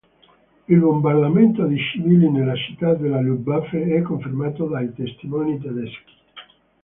[0.65, 6.13] Il bombardamento di civili nella città dalla Luftwaffe è confermato dai testimoni tedeschi.